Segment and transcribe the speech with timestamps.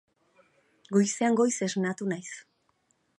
[0.95, 2.33] Goizean goiz esnatu naiz.